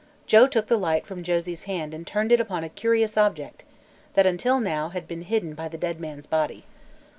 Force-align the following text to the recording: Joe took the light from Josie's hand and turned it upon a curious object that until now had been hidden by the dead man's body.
Joe 0.25 0.47
took 0.47 0.65
the 0.65 0.77
light 0.79 1.05
from 1.05 1.21
Josie's 1.21 1.65
hand 1.65 1.93
and 1.93 2.07
turned 2.07 2.31
it 2.31 2.39
upon 2.39 2.63
a 2.63 2.69
curious 2.69 3.17
object 3.17 3.61
that 4.15 4.25
until 4.25 4.59
now 4.59 4.89
had 4.89 5.07
been 5.07 5.21
hidden 5.21 5.53
by 5.53 5.67
the 5.67 5.77
dead 5.77 5.99
man's 5.99 6.25
body. 6.25 6.63